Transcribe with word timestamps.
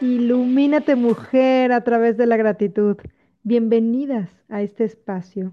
Ilumínate 0.00 0.94
mujer 0.94 1.72
a 1.72 1.82
través 1.82 2.16
de 2.16 2.26
la 2.26 2.36
gratitud. 2.36 2.96
Bienvenidas 3.42 4.30
a 4.48 4.62
este 4.62 4.84
espacio 4.84 5.52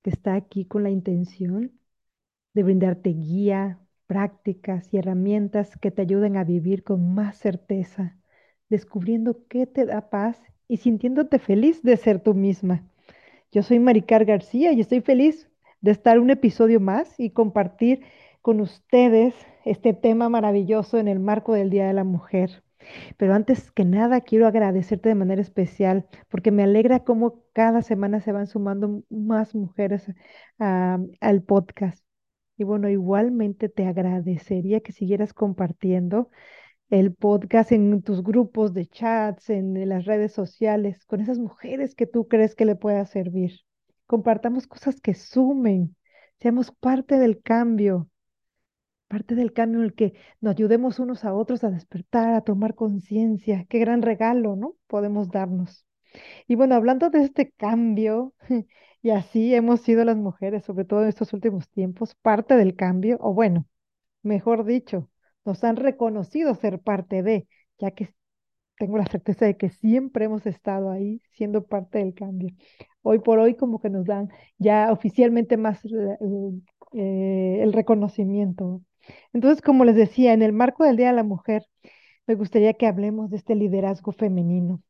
que 0.00 0.08
está 0.08 0.34
aquí 0.34 0.64
con 0.64 0.84
la 0.84 0.90
intención 0.90 1.78
de 2.54 2.62
brindarte 2.62 3.10
guía, 3.10 3.78
prácticas 4.06 4.88
y 4.94 4.96
herramientas 4.96 5.76
que 5.76 5.90
te 5.90 6.00
ayuden 6.00 6.38
a 6.38 6.44
vivir 6.44 6.82
con 6.82 7.14
más 7.14 7.36
certeza, 7.36 8.16
descubriendo 8.70 9.46
qué 9.48 9.66
te 9.66 9.84
da 9.84 10.08
paz 10.08 10.40
y 10.68 10.78
sintiéndote 10.78 11.38
feliz 11.38 11.82
de 11.82 11.96
ser 11.96 12.20
tú 12.20 12.34
misma. 12.34 12.82
Yo 13.52 13.62
soy 13.62 13.78
Maricar 13.78 14.24
García 14.24 14.72
y 14.72 14.80
estoy 14.80 15.00
feliz 15.00 15.48
de 15.80 15.92
estar 15.92 16.18
un 16.18 16.30
episodio 16.30 16.80
más 16.80 17.18
y 17.18 17.30
compartir 17.30 18.02
con 18.42 18.60
ustedes 18.60 19.34
este 19.64 19.92
tema 19.94 20.28
maravilloso 20.28 20.98
en 20.98 21.08
el 21.08 21.20
marco 21.20 21.54
del 21.54 21.70
Día 21.70 21.86
de 21.86 21.92
la 21.94 22.04
Mujer. 22.04 22.62
Pero 23.16 23.34
antes 23.34 23.70
que 23.72 23.84
nada, 23.84 24.20
quiero 24.20 24.46
agradecerte 24.46 25.08
de 25.08 25.14
manera 25.16 25.42
especial 25.42 26.06
porque 26.28 26.50
me 26.52 26.62
alegra 26.62 27.04
cómo 27.04 27.42
cada 27.52 27.82
semana 27.82 28.20
se 28.20 28.32
van 28.32 28.46
sumando 28.46 29.02
más 29.10 29.54
mujeres 29.54 30.06
a- 30.58 30.98
al 31.20 31.42
podcast. 31.42 32.04
Y 32.58 32.64
bueno, 32.64 32.88
igualmente 32.88 33.68
te 33.68 33.86
agradecería 33.86 34.80
que 34.80 34.92
siguieras 34.92 35.34
compartiendo 35.34 36.30
el 36.90 37.14
podcast 37.14 37.72
en 37.72 38.02
tus 38.02 38.22
grupos 38.22 38.74
de 38.74 38.86
chats, 38.86 39.50
en 39.50 39.88
las 39.88 40.04
redes 40.04 40.32
sociales, 40.32 41.04
con 41.06 41.20
esas 41.20 41.38
mujeres 41.38 41.94
que 41.94 42.06
tú 42.06 42.28
crees 42.28 42.54
que 42.54 42.64
le 42.64 42.76
pueda 42.76 43.04
servir. 43.06 43.60
Compartamos 44.06 44.66
cosas 44.66 45.00
que 45.00 45.14
sumen, 45.14 45.96
seamos 46.38 46.72
parte 46.72 47.18
del 47.18 47.42
cambio 47.42 48.08
parte 49.08 49.34
del 49.34 49.52
cambio 49.52 49.80
en 49.80 49.86
el 49.86 49.94
que 49.94 50.14
nos 50.40 50.52
ayudemos 50.52 50.98
unos 50.98 51.24
a 51.24 51.34
otros 51.34 51.64
a 51.64 51.70
despertar, 51.70 52.34
a 52.34 52.42
tomar 52.42 52.74
conciencia. 52.74 53.66
Qué 53.68 53.78
gran 53.78 54.02
regalo, 54.02 54.56
¿no? 54.56 54.76
Podemos 54.86 55.30
darnos. 55.30 55.86
Y 56.48 56.54
bueno, 56.56 56.74
hablando 56.74 57.10
de 57.10 57.22
este 57.24 57.50
cambio, 57.52 58.34
y 59.02 59.10
así 59.10 59.54
hemos 59.54 59.80
sido 59.82 60.04
las 60.04 60.16
mujeres, 60.16 60.64
sobre 60.64 60.84
todo 60.84 61.02
en 61.02 61.08
estos 61.08 61.32
últimos 61.32 61.68
tiempos, 61.70 62.14
parte 62.16 62.56
del 62.56 62.74
cambio, 62.76 63.18
o 63.20 63.34
bueno, 63.34 63.66
mejor 64.22 64.64
dicho, 64.64 65.10
nos 65.46 65.64
han 65.64 65.76
reconocido 65.76 66.54
ser 66.54 66.80
parte 66.80 67.22
de, 67.22 67.48
ya 67.78 67.92
que 67.92 68.12
tengo 68.78 68.98
la 68.98 69.06
certeza 69.06 69.46
de 69.46 69.56
que 69.56 69.70
siempre 69.70 70.26
hemos 70.26 70.46
estado 70.46 70.90
ahí 70.90 71.22
siendo 71.32 71.66
parte 71.66 71.98
del 71.98 72.14
cambio. 72.14 72.50
Hoy 73.02 73.20
por 73.20 73.38
hoy 73.38 73.54
como 73.56 73.80
que 73.80 73.88
nos 73.90 74.04
dan 74.06 74.28
ya 74.58 74.92
oficialmente 74.92 75.56
más 75.56 75.80
eh, 76.92 77.60
el 77.62 77.72
reconocimiento. 77.72 78.82
Entonces, 79.32 79.62
como 79.62 79.84
les 79.84 79.96
decía, 79.96 80.32
en 80.32 80.42
el 80.42 80.52
marco 80.52 80.84
del 80.84 80.96
Día 80.96 81.08
de 81.08 81.14
la 81.14 81.22
Mujer, 81.22 81.64
me 82.26 82.34
gustaría 82.34 82.74
que 82.74 82.86
hablemos 82.86 83.30
de 83.30 83.36
este 83.36 83.54
liderazgo 83.54 84.12
femenino. 84.12 84.82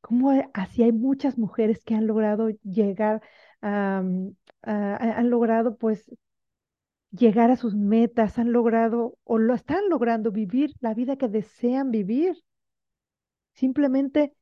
Cómo 0.00 0.32
eh, 0.32 0.48
así 0.54 0.82
hay 0.82 0.92
muchas 0.92 1.38
mujeres 1.38 1.84
que 1.84 1.94
han 1.94 2.06
logrado 2.06 2.50
llegar 2.62 3.22
han 3.60 5.30
logrado 5.30 5.76
pues 5.76 6.10
llegar 7.10 7.50
a 7.50 7.56
sus 7.56 7.74
metas, 7.74 8.38
han 8.38 8.52
logrado 8.52 9.18
o 9.24 9.38
lo 9.38 9.54
están 9.54 9.88
logrando 9.88 10.30
vivir 10.32 10.72
la 10.80 10.94
vida 10.94 11.16
que 11.16 11.28
desean 11.28 11.90
vivir 11.90 12.36
simplemente 13.54 14.34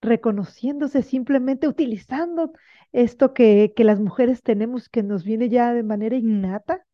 reconociéndose, 0.00 1.02
simplemente 1.02 1.68
utilizando 1.68 2.52
esto 2.92 3.34
que, 3.34 3.72
que 3.76 3.84
las 3.84 4.00
mujeres 4.00 4.42
tenemos, 4.42 4.88
que 4.88 5.02
nos 5.02 5.24
viene 5.24 5.48
ya 5.48 5.72
de 5.74 5.82
manera 5.82 6.16
innata, 6.16 6.86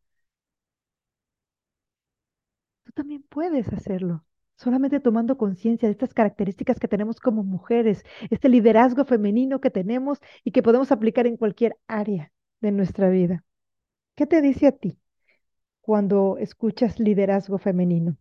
tú 2.83 2.91
también 2.93 3.23
puedes 3.29 3.71
hacerlo. 3.73 4.25
Solamente 4.55 4.99
tomando 4.99 5.37
conciencia 5.37 5.87
de 5.87 5.93
estas 5.93 6.13
características 6.13 6.79
que 6.79 6.87
tenemos 6.87 7.19
como 7.19 7.43
mujeres, 7.43 8.03
este 8.29 8.49
liderazgo 8.49 9.03
femenino 9.05 9.59
que 9.59 9.71
tenemos 9.71 10.19
y 10.43 10.51
que 10.51 10.63
podemos 10.63 10.91
aplicar 10.91 11.27
en 11.27 11.37
cualquier 11.37 11.75
área 11.87 12.31
de 12.61 12.71
nuestra 12.71 13.09
vida. 13.09 13.43
¿Qué 14.15 14.27
te 14.27 14.41
dice 14.41 14.67
a 14.67 14.71
ti 14.73 14.97
cuando 15.83 16.37
escuchas 16.39 16.99
liderazgo 16.99 17.59
femenino? 17.59 18.17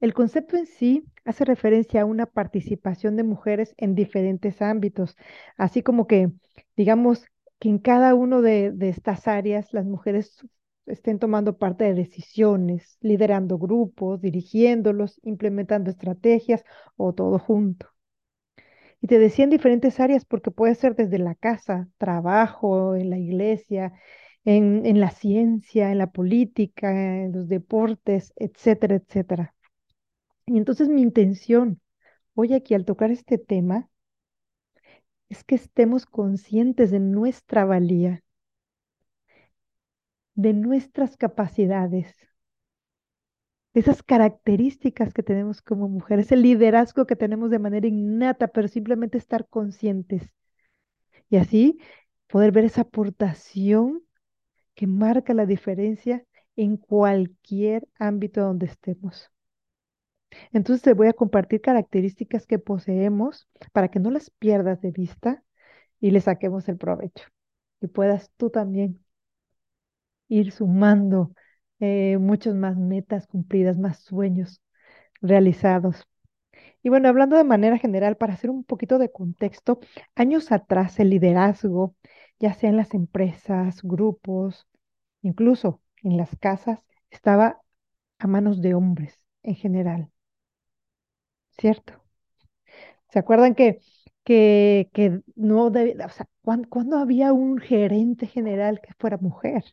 El 0.00 0.14
concepto 0.14 0.56
en 0.56 0.66
sí 0.66 1.04
hace 1.24 1.44
referencia 1.44 2.02
a 2.02 2.04
una 2.04 2.26
participación 2.26 3.16
de 3.16 3.24
mujeres 3.24 3.74
en 3.76 3.94
diferentes 3.94 4.62
ámbitos, 4.62 5.16
así 5.56 5.82
como 5.82 6.06
que, 6.06 6.30
digamos, 6.76 7.24
que 7.58 7.68
en 7.70 7.78
cada 7.78 8.14
uno 8.14 8.42
de, 8.42 8.70
de 8.72 8.88
estas 8.90 9.26
áreas 9.28 9.72
las 9.72 9.84
mujeres 9.86 10.46
estén 10.86 11.18
tomando 11.18 11.56
parte 11.58 11.84
de 11.84 11.94
decisiones, 11.94 12.98
liderando 13.00 13.58
grupos, 13.58 14.20
dirigiéndolos, 14.20 15.18
implementando 15.22 15.90
estrategias 15.90 16.64
o 16.96 17.14
todo 17.14 17.38
junto. 17.38 17.88
Y 19.00 19.06
te 19.06 19.18
decía 19.18 19.44
en 19.44 19.50
diferentes 19.50 20.00
áreas 20.00 20.24
porque 20.24 20.50
puede 20.50 20.74
ser 20.74 20.94
desde 20.96 21.18
la 21.18 21.34
casa, 21.34 21.88
trabajo, 21.98 22.96
en 22.96 23.10
la 23.10 23.18
iglesia, 23.18 23.92
en, 24.44 24.86
en 24.86 25.00
la 25.00 25.10
ciencia, 25.10 25.90
en 25.92 25.98
la 25.98 26.10
política, 26.12 26.90
en 27.24 27.32
los 27.32 27.48
deportes, 27.48 28.32
etcétera, 28.36 28.96
etcétera. 28.96 29.54
Y 30.46 30.58
entonces 30.58 30.88
mi 30.88 31.02
intención 31.02 31.80
hoy 32.34 32.54
aquí 32.54 32.74
al 32.74 32.84
tocar 32.86 33.10
este 33.10 33.38
tema 33.38 33.90
es 35.28 35.44
que 35.44 35.54
estemos 35.54 36.06
conscientes 36.06 36.90
de 36.90 36.98
nuestra 36.98 37.66
valía, 37.66 38.22
de 40.36 40.52
nuestras 40.52 41.16
capacidades, 41.16 42.14
de 43.74 43.80
esas 43.80 44.02
características 44.02 45.12
que 45.12 45.22
tenemos 45.22 45.60
como 45.62 45.86
mujeres, 45.88 46.32
el 46.32 46.40
liderazgo 46.42 47.06
que 47.06 47.14
tenemos 47.16 47.50
de 47.50 47.58
manera 47.58 47.86
innata, 47.86 48.48
pero 48.48 48.68
simplemente 48.68 49.18
estar 49.18 49.46
conscientes 49.48 50.32
y 51.28 51.36
así 51.36 51.78
poder 52.28 52.52
ver 52.52 52.64
esa 52.64 52.82
aportación 52.82 54.02
que 54.74 54.86
marca 54.86 55.34
la 55.34 55.46
diferencia 55.46 56.24
en 56.56 56.76
cualquier 56.76 57.88
ámbito 57.98 58.42
donde 58.42 58.66
estemos. 58.66 59.30
Entonces 60.52 60.82
te 60.82 60.94
voy 60.94 61.08
a 61.08 61.12
compartir 61.12 61.60
características 61.60 62.46
que 62.46 62.58
poseemos 62.58 63.48
para 63.72 63.88
que 63.88 64.00
no 64.00 64.10
las 64.10 64.30
pierdas 64.30 64.80
de 64.80 64.90
vista 64.90 65.42
y 66.00 66.10
le 66.10 66.20
saquemos 66.20 66.68
el 66.68 66.76
provecho. 66.78 67.24
Y 67.80 67.88
puedas 67.88 68.30
tú 68.36 68.50
también 68.50 69.00
ir 70.28 70.52
sumando 70.52 71.32
eh, 71.80 72.18
muchas 72.18 72.54
más 72.54 72.76
metas 72.76 73.26
cumplidas, 73.26 73.78
más 73.78 74.00
sueños 74.00 74.60
realizados. 75.20 76.06
Y 76.82 76.90
bueno, 76.90 77.08
hablando 77.08 77.36
de 77.36 77.44
manera 77.44 77.78
general, 77.78 78.16
para 78.16 78.34
hacer 78.34 78.50
un 78.50 78.64
poquito 78.64 78.98
de 78.98 79.10
contexto, 79.10 79.80
años 80.14 80.52
atrás 80.52 81.00
el 81.00 81.10
liderazgo, 81.10 81.94
ya 82.40 82.54
sea 82.54 82.70
en 82.70 82.76
las 82.76 82.94
empresas, 82.94 83.82
grupos, 83.82 84.66
incluso 85.22 85.82
en 86.02 86.16
las 86.18 86.36
casas, 86.38 86.80
estaba 87.10 87.60
a 88.18 88.26
manos 88.28 88.62
de 88.62 88.74
hombres 88.74 89.24
en 89.44 89.56
general, 89.56 90.10
¿cierto? 91.58 92.02
¿Se 93.12 93.18
acuerdan 93.18 93.54
que, 93.54 93.80
que, 94.24 94.90
que 94.92 95.20
no 95.36 95.70
debía, 95.70 96.06
o 96.06 96.08
sea, 96.10 96.28
¿cuán- 96.42 96.64
¿cuándo, 96.64 96.98
había 96.98 97.32
un 97.32 97.58
gerente 97.58 98.26
general 98.26 98.80
que 98.80 98.92
fuera 98.98 99.16
mujer? 99.18 99.64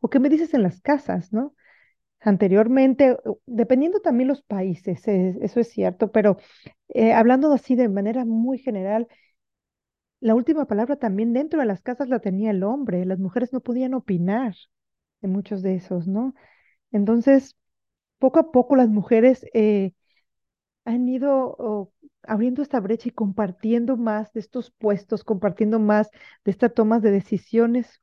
¿O 0.00 0.10
qué 0.10 0.18
me 0.20 0.28
dices 0.28 0.54
en 0.54 0.62
las 0.62 0.80
casas, 0.80 1.32
no? 1.32 1.54
Anteriormente, 2.20 3.18
dependiendo 3.46 4.00
también 4.00 4.28
los 4.28 4.42
países, 4.42 5.06
eso 5.08 5.60
es 5.60 5.70
cierto, 5.70 6.12
pero 6.12 6.38
eh, 6.88 7.12
hablando 7.14 7.52
así 7.52 7.76
de 7.76 7.88
manera 7.88 8.24
muy 8.26 8.58
general, 8.58 9.08
la 10.20 10.34
última 10.34 10.66
palabra 10.66 10.96
también 10.96 11.32
dentro 11.32 11.60
de 11.60 11.66
las 11.66 11.82
casas 11.82 12.08
la 12.08 12.20
tenía 12.20 12.50
el 12.50 12.62
hombre, 12.62 13.04
las 13.04 13.18
mujeres 13.18 13.52
no 13.52 13.60
podían 13.60 13.94
opinar 13.94 14.54
en 15.22 15.32
muchos 15.32 15.62
de 15.62 15.74
esos, 15.76 16.06
¿no? 16.08 16.34
Entonces, 16.92 17.56
poco 18.18 18.40
a 18.40 18.52
poco 18.52 18.76
las 18.76 18.88
mujeres 18.88 19.46
eh, 19.54 19.92
han 20.84 21.08
ido 21.08 21.56
oh, 21.58 21.92
abriendo 22.22 22.62
esta 22.62 22.80
brecha 22.80 23.08
y 23.08 23.12
compartiendo 23.12 23.96
más 23.96 24.32
de 24.32 24.40
estos 24.40 24.70
puestos, 24.72 25.24
compartiendo 25.24 25.78
más 25.80 26.10
de 26.44 26.50
estas 26.52 26.74
tomas 26.74 27.02
de 27.02 27.10
decisiones. 27.12 28.00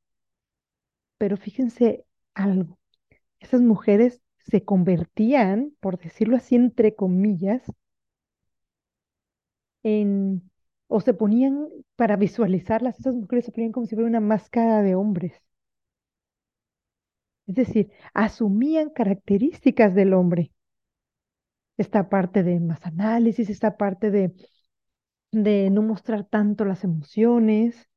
Pero 1.20 1.38
fíjense 1.38 2.06
algo, 2.34 2.80
esas 3.40 3.62
mujeres 3.62 4.22
se 4.40 4.63
convertían, 4.66 5.74
por 5.81 6.00
decirlo 6.00 6.38
así, 6.38 6.56
entre 6.56 6.96
comillas, 6.96 7.63
en, 9.84 10.50
o 10.88 11.01
se 11.01 11.13
ponían, 11.13 11.69
para 11.95 12.16
visualizarlas, 12.18 13.00
esas 13.00 13.16
mujeres 13.16 13.45
se 13.45 13.51
ponían 13.54 13.72
como 13.72 13.86
si 13.88 13.95
fuera 13.95 14.10
una 14.10 14.19
máscara 14.22 14.81
de 14.84 14.95
hombres. 14.95 15.34
Es 17.48 17.56
decir, 17.56 17.92
asumían 18.13 18.89
características 18.92 19.94
del 19.95 20.13
hombre. 20.13 20.51
Esta 21.78 22.07
parte 22.10 22.44
de 22.44 22.60
más 22.60 22.86
análisis, 22.86 23.50
esta 23.50 23.78
parte 23.78 24.12
de 24.12 24.34
de 25.31 25.69
no 25.69 25.81
mostrar 25.84 26.25
tanto 26.25 26.66
las 26.66 26.84
emociones. 26.84 27.88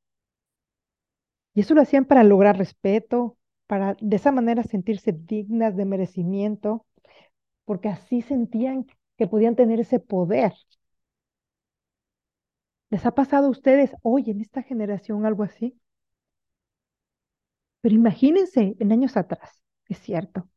Y 1.54 1.60
eso 1.60 1.74
lo 1.74 1.82
hacían 1.82 2.04
para 2.04 2.24
lograr 2.24 2.58
respeto, 2.58 3.36
para 3.66 3.96
de 4.00 4.16
esa 4.16 4.32
manera 4.32 4.62
sentirse 4.64 5.12
dignas 5.12 5.76
de 5.76 5.84
merecimiento, 5.84 6.86
porque 7.66 7.88
así 7.90 8.22
sentían 8.22 8.86
que 9.18 9.26
podían 9.28 9.56
tener 9.56 9.80
ese 9.80 10.00
poder. 10.00 10.54
¿Les 12.90 13.06
ha 13.06 13.14
pasado 13.14 13.46
a 13.46 13.50
ustedes 13.50 13.90
hoy 14.02 14.30
en 14.30 14.40
esta 14.42 14.62
generación 14.62 15.24
algo 15.26 15.42
así? 15.44 15.80
Pero 17.80 17.94
imagínense 17.94 18.76
en 18.78 18.92
años 18.92 19.16
atrás, 19.16 19.62
es 19.88 19.98
cierto. 19.98 20.48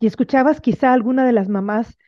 Y 0.00 0.06
escuchabas 0.06 0.60
quizá 0.60 0.92
alguna 0.92 1.24
de 1.26 1.32
las 1.32 1.48
mamás 1.48 1.98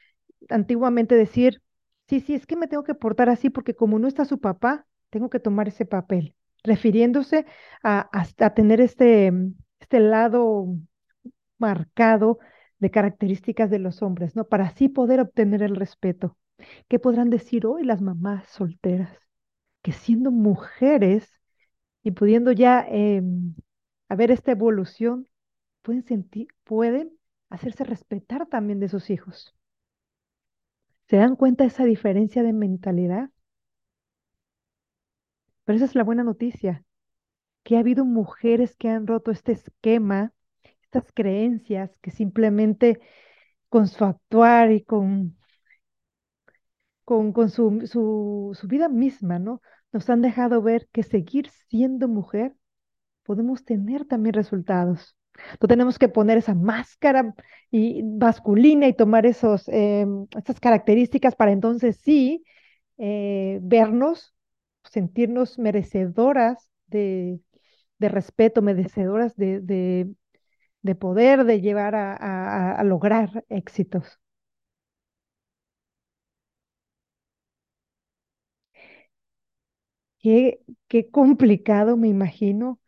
antiguamente 0.50 1.14
decir, 1.16 1.62
sí, 2.08 2.20
sí, 2.20 2.34
es 2.34 2.46
que 2.46 2.56
me 2.56 2.68
tengo 2.68 2.84
que 2.84 2.94
portar 2.94 3.28
así 3.30 3.50
porque 3.50 3.74
como 3.74 3.98
no 3.98 4.08
está 4.08 4.24
su 4.24 4.40
papá, 4.40 4.86
tengo 5.10 5.30
que 5.30 5.40
tomar 5.40 5.68
ese 5.68 5.86
papel, 5.86 6.34
refiriéndose 6.64 7.46
a, 7.82 8.10
a 8.40 8.54
tener 8.54 8.80
este, 8.80 9.32
este 9.80 10.00
lado 10.00 10.66
marcado 11.58 12.38
de 12.80 12.90
características 12.92 13.70
de 13.70 13.80
los 13.80 14.02
hombres, 14.02 14.36
¿no? 14.36 14.46
Para 14.48 14.66
así 14.66 14.88
poder 14.88 15.20
obtener 15.20 15.62
el 15.62 15.76
respeto. 15.76 16.36
¿Qué 16.88 16.98
podrán 17.00 17.30
decir 17.30 17.66
hoy 17.66 17.84
las 17.84 18.02
mamás 18.02 18.48
solteras? 18.48 19.18
Que 19.84 19.92
siendo 19.92 20.32
mujeres 20.32 21.30
y 22.02 22.10
pudiendo 22.10 22.50
ya 22.50 22.84
eh, 22.90 23.22
haber 24.08 24.32
esta 24.32 24.50
evolución, 24.50 25.28
pueden 25.82 26.02
sentir, 26.02 26.48
pueden 26.64 27.12
hacerse 27.50 27.84
respetar 27.84 28.46
también 28.48 28.80
de 28.80 28.88
sus 28.88 29.10
hijos. 29.10 29.54
¿Se 31.08 31.16
dan 31.18 31.36
cuenta 31.36 31.64
de 31.64 31.68
esa 31.68 31.84
diferencia 31.84 32.42
de 32.42 32.52
mentalidad? 32.52 33.30
Pero 35.64 35.76
esa 35.76 35.84
es 35.84 35.94
la 35.94 36.04
buena 36.04 36.24
noticia, 36.24 36.82
que 37.62 37.76
ha 37.76 37.80
habido 37.80 38.06
mujeres 38.06 38.76
que 38.76 38.88
han 38.88 39.06
roto 39.06 39.30
este 39.30 39.52
esquema, 39.52 40.32
estas 40.82 41.12
creencias 41.12 41.90
que 42.00 42.10
simplemente 42.10 43.00
con 43.68 43.88
su 43.88 44.04
actuar 44.04 44.72
y 44.72 44.82
con, 44.82 45.36
con, 47.04 47.32
con 47.32 47.50
su, 47.50 47.86
su, 47.86 48.56
su 48.58 48.66
vida 48.68 48.88
misma, 48.88 49.38
¿no? 49.38 49.60
Nos 49.92 50.08
han 50.10 50.22
dejado 50.22 50.62
ver 50.62 50.88
que 50.92 51.02
seguir 51.02 51.48
siendo 51.68 52.08
mujer 52.08 52.54
podemos 53.24 53.64
tener 53.64 54.04
también 54.06 54.34
resultados. 54.34 55.16
No 55.60 55.68
tenemos 55.68 55.98
que 55.98 56.08
poner 56.08 56.38
esa 56.38 56.54
máscara 56.54 57.34
y, 57.70 58.02
masculina 58.04 58.86
y 58.88 58.94
tomar 58.94 59.26
esos, 59.26 59.68
em, 59.68 60.26
esas 60.36 60.60
características 60.60 61.34
para 61.36 61.52
entonces 61.52 61.96
sí 62.02 62.44
eh, 62.98 63.58
vernos, 63.62 64.34
sentirnos 64.84 65.58
merecedoras 65.58 66.70
de, 66.86 67.40
de 67.98 68.08
respeto, 68.08 68.62
merecedoras 68.62 69.36
de, 69.36 69.60
de, 69.60 70.10
de, 70.82 70.94
poder, 70.94 71.44
de 71.44 71.60
llevar 71.60 71.94
a, 71.96 72.72
a 72.76 72.84
lograr 72.84 73.44
éxitos. 73.48 74.20
Qué, 80.24 80.60
qué 80.88 81.10
complicado, 81.10 81.96
me 81.98 82.08
imagino, 82.08 82.80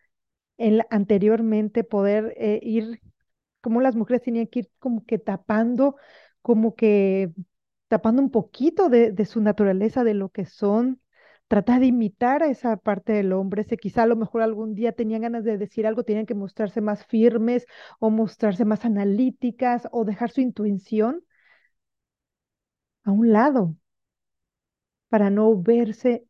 el, 0.58 0.82
anteriormente 0.90 1.84
poder 1.84 2.34
eh, 2.38 2.60
ir, 2.62 3.00
como 3.62 3.80
las 3.82 3.96
mujeres 3.96 4.22
tenían 4.22 4.46
que 4.48 4.60
ir 4.60 4.70
como 4.80 5.04
que 5.06 5.18
tapando, 5.18 5.96
como 6.42 6.74
que 6.76 7.32
tapando 7.88 8.22
un 8.22 8.30
poquito 8.32 8.88
de, 8.90 9.12
de 9.12 9.26
su 9.26 9.40
naturaleza, 9.42 10.04
de 10.04 10.14
lo 10.14 10.30
que 10.30 10.46
son, 10.46 11.00
tratar 11.48 11.80
de 11.80 11.86
imitar 11.88 12.42
a 12.42 12.48
esa 12.50 12.76
parte 12.78 13.12
del 13.14 13.32
hombre, 13.34 13.64
si 13.64 13.76
quizá 13.78 14.04
a 14.04 14.06
lo 14.06 14.16
mejor 14.16 14.42
algún 14.42 14.74
día 14.74 14.92
tenían 14.92 15.22
ganas 15.22 15.44
de 15.44 15.58
decir 15.58 15.86
algo, 15.86 16.04
tenían 16.04 16.26
que 16.26 16.34
mostrarse 16.36 16.80
más 16.82 17.06
firmes 17.06 17.66
o 18.00 18.10
mostrarse 18.10 18.64
más 18.66 18.84
analíticas 18.86 19.88
o 19.92 20.04
dejar 20.06 20.30
su 20.30 20.40
intuición 20.42 21.24
a 23.04 23.10
un 23.12 23.32
lado 23.32 23.74
para 25.08 25.30
no 25.30 25.56
verse 25.60 26.26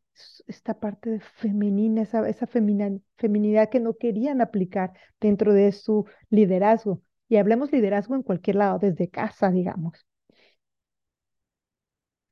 esta 0.47 0.79
parte 0.79 1.19
femenina, 1.19 2.01
esa, 2.03 2.27
esa 2.27 2.47
feminidad 2.47 3.69
que 3.69 3.79
no 3.79 3.97
querían 3.97 4.41
aplicar 4.41 4.93
dentro 5.19 5.53
de 5.53 5.71
su 5.71 6.05
liderazgo. 6.29 7.01
Y 7.29 7.37
hablemos 7.37 7.71
liderazgo 7.71 8.15
en 8.15 8.23
cualquier 8.23 8.57
lado, 8.57 8.79
desde 8.79 9.09
casa, 9.09 9.51
digamos. 9.51 10.05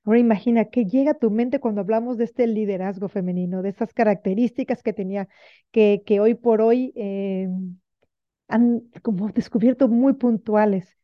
Ahora 0.06 0.20
imagina 0.20 0.66
qué 0.66 0.86
llega 0.86 1.12
a 1.12 1.14
tu 1.20 1.32
mente 1.32 1.60
cuando 1.60 1.82
hablamos 1.82 2.18
de 2.18 2.26
este 2.26 2.46
liderazgo 2.48 3.10
femenino, 3.10 3.62
de 3.64 3.70
esas 3.70 3.92
características 3.94 4.84
que 4.84 4.94
tenía, 4.94 5.28
que, 5.72 6.04
que 6.06 6.20
hoy 6.20 6.36
por 6.36 6.62
hoy 6.62 6.94
eh, 6.96 7.48
han 8.48 8.82
como 9.02 9.30
descubierto 9.30 9.88
muy 9.88 10.14
puntuales 10.14 10.98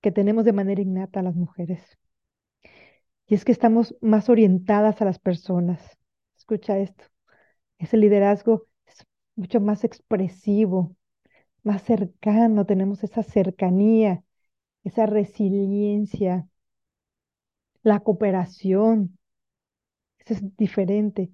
que 0.00 0.12
tenemos 0.12 0.44
de 0.44 0.52
manera 0.52 0.80
innata 0.82 1.22
las 1.22 1.34
mujeres. 1.36 1.98
Y 3.26 3.34
es 3.34 3.44
que 3.44 3.52
estamos 3.52 3.94
más 4.00 4.28
orientadas 4.28 5.02
a 5.02 5.04
las 5.04 5.18
personas, 5.18 5.98
escucha 6.48 6.78
esto, 6.78 7.04
ese 7.78 7.96
liderazgo 7.98 8.66
es 8.86 9.06
mucho 9.36 9.60
más 9.60 9.84
expresivo, 9.84 10.96
más 11.64 11.82
cercano, 11.84 12.66
tenemos 12.66 13.04
esa 13.04 13.22
cercanía, 13.24 14.24
esa 14.84 15.06
resiliencia, 15.06 16.48
la 17.82 17.98
cooperación, 17.98 19.18
eso 20.20 20.34
es 20.34 20.56
diferente. 20.56 21.30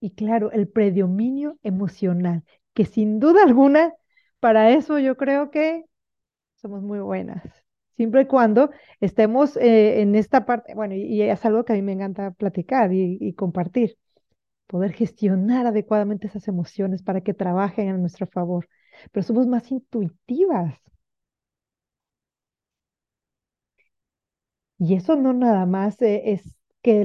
Y 0.00 0.10
claro, 0.14 0.50
el 0.52 0.68
predominio 0.68 1.58
emocional, 1.62 2.44
que 2.74 2.84
sin 2.86 3.20
duda 3.20 3.42
alguna, 3.44 3.94
para 4.40 4.70
eso 4.72 4.98
yo 4.98 5.16
creo 5.16 5.50
que 5.50 5.84
somos 6.56 6.82
muy 6.82 7.00
buenas. 7.00 7.42
Siempre 7.96 8.22
y 8.22 8.26
cuando 8.26 8.70
estemos 9.00 9.56
eh, 9.56 10.00
en 10.00 10.14
esta 10.14 10.46
parte, 10.46 10.74
bueno, 10.74 10.94
y, 10.94 11.22
es 11.22 11.44
algo 11.44 11.64
que 11.64 11.72
a 11.74 11.76
mí 11.76 11.82
me 11.82 11.92
encanta 11.92 12.32
platicar 12.32 12.92
y, 12.92 13.34
compartir, 13.34 13.98
poder 14.66 14.92
gestionar 14.94 15.66
adecuadamente 15.66 16.28
esas 16.28 16.48
emociones 16.48 17.02
para 17.02 17.22
que 17.22 17.34
trabajen 17.34 17.90
a 17.90 17.98
nuestro 17.98 18.26
favor. 18.26 18.68
Pero 19.12 19.24
somos 19.24 19.46
más 19.46 19.70
intuitivas. 19.72 20.76
Y 24.78 24.94
eso 24.94 25.16
no 25.16 25.32
nada 25.32 25.64
más 25.66 26.00
eh, 26.02 26.32
es 26.32 26.56
que 26.82 27.02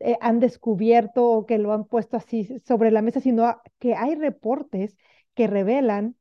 eh, 0.00 0.16
han 0.20 0.40
descubierto 0.40 1.28
o 1.28 1.46
que 1.46 1.58
lo 1.58 1.72
han 1.72 1.84
puesto 1.84 2.16
así 2.16 2.60
sobre 2.66 2.90
la 2.90 3.02
mesa, 3.02 3.20
sino 3.20 3.60
que 3.78 3.94
hay 3.94 4.14
reportes 4.14 4.96
que 5.34 5.46
revelan 5.46 6.16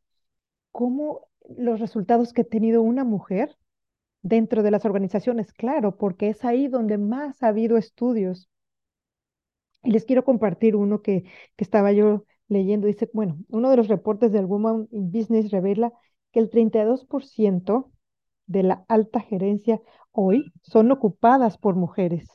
cómo 0.71 1.27
los 1.57 1.79
resultados 1.79 2.33
que 2.33 2.41
ha 2.43 2.45
tenido 2.45 2.81
una 2.81 3.03
mujer 3.05 3.57
dentro 4.21 4.63
de 4.63 4.71
las 4.71 4.85
organizaciones, 4.85 5.53
claro, 5.53 5.97
porque 5.97 6.29
es 6.29 6.45
ahí 6.45 6.67
donde 6.67 6.97
más 6.97 7.41
ha 7.43 7.47
habido 7.47 7.77
estudios. 7.77 8.49
Y 9.83 9.91
les 9.91 10.05
quiero 10.05 10.23
compartir 10.23 10.75
uno 10.75 11.01
que, 11.01 11.23
que 11.55 11.63
estaba 11.63 11.91
yo 11.91 12.25
leyendo. 12.47 12.87
Dice, 12.87 13.09
bueno, 13.13 13.37
uno 13.49 13.69
de 13.69 13.77
los 13.77 13.87
reportes 13.87 14.31
del 14.31 14.45
Women 14.45 14.87
in 14.91 15.11
Business 15.11 15.51
revela 15.51 15.91
que 16.31 16.39
el 16.39 16.49
32% 16.49 17.91
de 18.45 18.63
la 18.63 18.85
alta 18.87 19.21
gerencia 19.21 19.81
hoy 20.11 20.53
son 20.61 20.91
ocupadas 20.91 21.57
por 21.57 21.75
mujeres. 21.75 22.29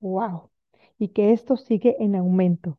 ¡Wow! 0.00 0.50
Y 0.98 1.08
que 1.08 1.32
esto 1.32 1.56
sigue 1.56 1.96
en 2.00 2.16
aumento. 2.16 2.78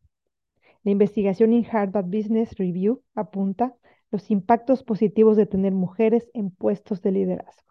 La 0.83 0.91
investigación 0.91 1.53
en 1.53 1.65
Harvard 1.65 2.05
Business 2.05 2.57
Review 2.57 3.03
apunta 3.15 3.75
los 4.11 4.29
impactos 4.31 4.83
positivos 4.83 5.37
de 5.37 5.45
tener 5.45 5.73
mujeres 5.73 6.29
en 6.33 6.51
puestos 6.51 7.01
de 7.01 7.11
liderazgo 7.11 7.70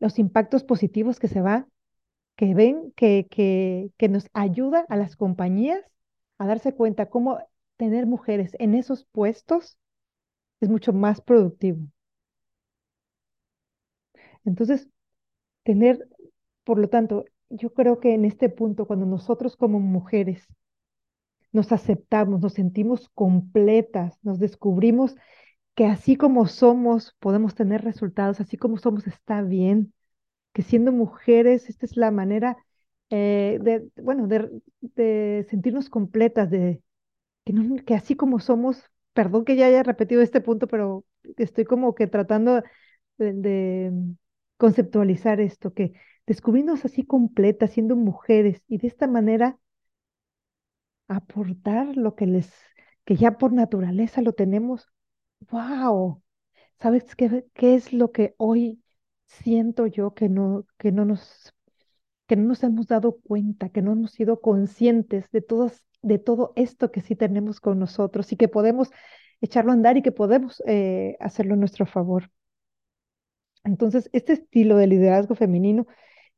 los 0.00 0.18
impactos 0.18 0.64
positivos 0.64 1.18
que 1.18 1.28
se 1.28 1.40
va, 1.40 1.66
que 2.36 2.54
ven, 2.54 2.92
que, 2.96 3.26
que, 3.30 3.90
que 3.96 4.08
nos 4.08 4.28
ayuda 4.32 4.86
a 4.88 4.96
las 4.96 5.16
compañías 5.16 5.80
a 6.38 6.46
darse 6.46 6.74
cuenta 6.74 7.10
cómo 7.10 7.38
tener 7.76 8.06
mujeres 8.06 8.52
en 8.58 8.74
esos 8.74 9.04
puestos 9.06 9.76
es 10.60 10.68
mucho 10.68 10.92
más 10.92 11.20
productivo. 11.20 11.80
Entonces, 14.44 14.88
tener, 15.64 16.08
por 16.64 16.78
lo 16.78 16.88
tanto, 16.88 17.24
yo 17.50 17.72
creo 17.72 18.00
que 18.00 18.14
en 18.14 18.24
este 18.24 18.48
punto, 18.48 18.86
cuando 18.86 19.06
nosotros 19.06 19.56
como 19.56 19.80
mujeres 19.80 20.46
nos 21.52 21.72
aceptamos, 21.72 22.40
nos 22.40 22.54
sentimos 22.54 23.08
completas, 23.10 24.18
nos 24.22 24.38
descubrimos 24.38 25.16
que 25.78 25.86
así 25.86 26.16
como 26.16 26.48
somos 26.48 27.14
podemos 27.20 27.54
tener 27.54 27.82
resultados, 27.84 28.40
así 28.40 28.56
como 28.56 28.78
somos 28.78 29.06
está 29.06 29.42
bien, 29.42 29.94
que 30.52 30.62
siendo 30.62 30.92
mujeres 30.92 31.68
esta 31.70 31.86
es 31.86 31.96
la 31.96 32.10
manera 32.10 32.56
eh, 33.10 33.58
de, 33.62 33.88
bueno, 34.02 34.26
de, 34.28 35.46
sentirnos 35.50 35.88
completas, 35.90 36.50
de 36.50 36.82
que, 37.44 37.54
que 37.86 37.94
así 37.94 38.16
como 38.16 38.40
somos, 38.40 38.90
perdón 39.14 39.44
que 39.44 39.56
ya 39.56 39.66
haya 39.66 39.84
repetido 39.84 40.22
este 40.22 40.40
punto, 40.40 40.66
pero 40.68 41.04
estoy 41.36 41.64
como 41.64 41.94
que 41.94 42.08
tratando 42.08 42.62
de, 43.18 43.92
conceptualizar 44.56 45.40
esto, 45.40 45.74
que 45.74 45.92
descubrirnos 46.26 46.84
así 46.86 47.04
completas, 47.06 47.72
siendo 47.72 47.96
mujeres 47.96 48.64
y 48.68 48.78
de 48.78 48.88
esta 48.88 49.06
manera 49.06 49.58
aportar 51.08 51.96
lo 51.96 52.14
que 52.16 52.26
les, 52.26 52.52
que 53.04 53.16
ya 53.16 53.38
por 53.38 53.52
naturaleza 53.52 54.22
lo 54.22 54.32
tenemos. 54.32 54.88
¡Wow! 55.50 56.22
¿Sabes 56.80 57.16
qué, 57.16 57.46
qué 57.54 57.74
es 57.76 57.92
lo 57.92 58.12
que 58.12 58.34
hoy 58.38 58.82
siento 59.26 59.86
yo 59.86 60.14
que 60.14 60.28
no, 60.28 60.66
que 60.78 60.92
no 60.92 61.04
nos, 61.04 61.54
que 62.28 62.36
no 62.36 62.44
nos 62.48 62.64
hemos 62.64 62.88
dado 62.88 63.20
cuenta, 63.20 63.70
que 63.70 63.82
no 63.82 63.92
hemos 63.92 64.12
sido 64.12 64.40
conscientes 64.40 65.30
de 65.32 65.42
todas, 65.42 65.84
de 66.02 66.18
todo 66.18 66.52
esto 66.56 66.92
que 66.92 67.00
sí 67.02 67.16
tenemos 67.16 67.60
con 67.60 67.78
nosotros 67.78 68.32
y 68.32 68.36
que 68.36 68.48
podemos 68.48 68.90
echarlo 69.40 69.72
a 69.72 69.74
andar 69.74 69.96
y 69.96 70.02
que 70.02 70.12
podemos 70.12 70.62
eh, 70.66 71.16
hacerlo 71.20 71.54
a 71.54 71.58
nuestro 71.58 71.86
favor? 71.86 72.30
Entonces, 73.64 74.08
este 74.12 74.32
estilo 74.34 74.76
de 74.76 74.86
liderazgo 74.86 75.34
femenino 75.34 75.86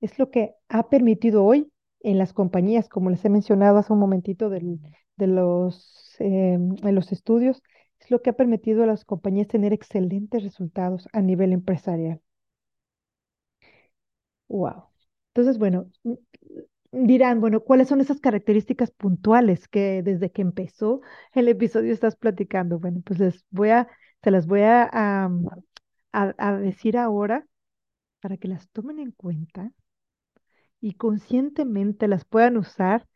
es 0.01 0.19
lo 0.19 0.31
que 0.31 0.55
ha 0.69 0.89
permitido 0.89 1.45
hoy 1.45 1.71
en 2.01 2.19
las 2.19 2.33
compañías, 2.33 2.89
como 2.89 3.11
les 3.11 3.25
he 3.25 3.29
mencionado 3.29 3.79
hace 3.79 3.93
un 3.93 3.99
momentito 4.01 4.49
del- 4.51 4.81
de 5.17 5.27
los, 5.27 6.17
eh, 6.21 6.57
de 6.61 6.93
los 6.93 7.13
estudios, 7.13 7.63
es 7.63 7.80
lo 8.11 8.23
que 8.23 8.31
ha 8.31 8.35
permitido 8.35 8.83
a 8.85 8.87
las 8.87 9.07
compañías 9.07 9.49
tener 9.49 9.73
excelentes 9.73 10.43
resultados 10.43 11.09
a 11.15 11.23
nivel 11.23 11.53
empresarial. 11.55 12.21
Wow. 14.49 14.89
Entonces, 15.35 15.59
bueno, 15.59 15.91
mm, 16.05 16.15
dirán, 16.93 17.41
bueno, 17.41 17.61
¿cuáles 17.63 17.89
son 17.89 18.01
esas 18.01 18.21
características 18.21 18.91
puntuales 18.93 19.69
que 19.69 20.03
desde 20.03 20.31
que 20.33 20.43
empezó 20.43 21.01
el 21.35 21.49
episodio 21.49 21.93
estás 21.93 22.17
platicando? 22.17 22.79
Bueno, 22.79 23.03
pues 23.05 23.21
les 23.21 23.45
voy 23.51 23.71
a, 23.71 23.89
se 24.23 24.31
las 24.31 24.47
voy 24.47 24.63
a 24.63 25.31
decir 26.63 26.97
ahora 26.97 27.47
para 28.21 28.37
que 28.39 28.49
las 28.49 28.69
tomen 28.71 28.99
en 29.01 29.13
cuenta 29.13 29.73
y 30.83 30.93
conscientemente 30.93 32.07
las 32.07 32.27
puedan 32.27 32.59
usar 32.59 33.07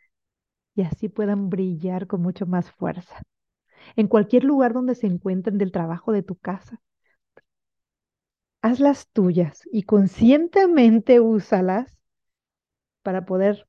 y 0.77 0.83
así 0.83 1.09
puedan 1.09 1.51
brillar 1.51 2.07
con 2.07 2.23
mucho 2.23 2.47
más 2.47 2.71
fuerza. 2.73 3.23
En 3.97 4.09
cualquier 4.09 4.45
lugar 4.45 4.73
donde 4.75 4.95
se 4.95 5.07
encuentren 5.07 5.59
del 5.59 5.73
trabajo 5.73 6.13
de 6.13 6.23
tu 6.23 6.37
casa, 6.37 6.81
hazlas 8.63 9.07
tuyas 9.13 9.63
y 9.71 9.85
conscientemente 9.85 11.21
úsalas 11.21 11.97
para 13.03 13.25
poder 13.27 13.67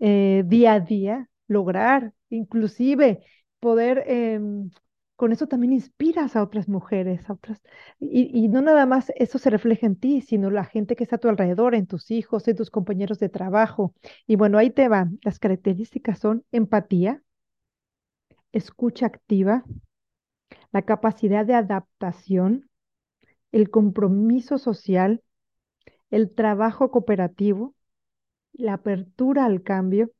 eh, 0.00 0.44
día 0.46 0.74
a 0.74 0.80
día 0.80 1.30
lograr, 1.48 2.12
inclusive 2.30 3.24
poder, 3.60 4.04
em, 4.08 4.70
con 5.16 5.32
eso 5.32 5.46
también 5.46 5.72
inspiras 5.72 6.36
a 6.36 6.42
otras 6.42 6.68
mujeres, 6.68 7.28
a 7.30 7.34
otras, 7.34 7.62
y, 8.00 8.30
y 8.34 8.48
no 8.48 8.62
nada 8.62 8.86
más 8.86 9.12
eso 9.16 9.38
se 9.38 9.50
refleja 9.50 9.86
en 9.86 9.96
ti, 9.96 10.22
sino 10.22 10.50
la 10.50 10.64
gente 10.64 10.96
que 10.96 11.04
está 11.04 11.16
a 11.16 11.20
tu 11.20 11.28
alrededor, 11.28 11.74
en 11.74 11.86
tus 11.86 12.10
hijos, 12.10 12.48
en 12.48 12.56
tus 12.56 12.70
compañeros 12.70 13.18
de 13.20 13.28
trabajo. 13.28 13.94
Y 14.26 14.36
bueno, 14.36 14.58
ahí 14.58 14.70
te 14.70 14.88
van. 14.88 15.18
Las 15.22 15.38
características 15.38 16.18
son 16.18 16.44
empatía, 16.52 17.22
escucha 18.52 19.06
activa, 19.06 19.64
la 20.72 20.82
capacidad 20.82 21.46
de 21.46 21.54
adaptación, 21.54 22.68
el 23.52 23.70
compromiso 23.70 24.58
social, 24.58 25.22
el 26.10 26.34
trabajo 26.34 26.90
cooperativo, 26.90 27.74
la 28.52 28.74
apertura 28.74 29.44
al 29.46 29.62
cambio 29.62 30.12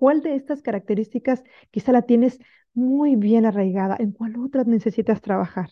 ¿Cuál 0.00 0.22
de 0.22 0.34
estas 0.34 0.62
características 0.62 1.44
quizá 1.70 1.92
la 1.92 2.00
tienes 2.00 2.38
muy 2.72 3.16
bien 3.16 3.44
arraigada? 3.44 3.96
¿En 3.98 4.12
cuál 4.12 4.38
otras 4.38 4.66
necesitas 4.66 5.20
trabajar? 5.20 5.68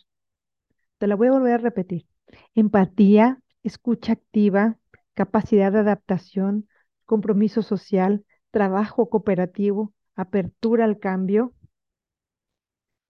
Te 0.98 1.06
la 1.06 1.16
voy 1.16 1.28
a 1.28 1.32
volver 1.32 1.54
a 1.54 1.58
repetir. 1.58 2.06
Empatía, 2.54 3.40
escucha 3.62 4.12
activa, 4.12 4.76
capacidad 5.14 5.72
de 5.72 5.78
adaptación, 5.78 6.68
compromiso 7.06 7.62
social, 7.62 8.26
trabajo 8.50 9.08
cooperativo, 9.08 9.94
apertura 10.18 10.84
al 10.84 10.98
cambio. 10.98 11.54